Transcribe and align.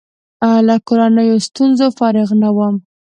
له 0.67 0.75
کورنیو 0.87 1.37
ستونزو 1.47 1.85
فارغ 1.97 2.29
نه 2.41 2.49
وم. 2.57 2.75